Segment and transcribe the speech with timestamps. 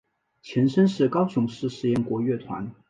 [0.41, 2.71] 前身是高雄市实验国乐团。